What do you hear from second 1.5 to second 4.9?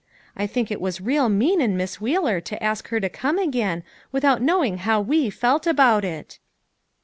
in Miss Wheeler to ask her to come again, without knowing